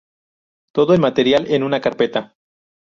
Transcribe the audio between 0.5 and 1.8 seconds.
Todo el material en una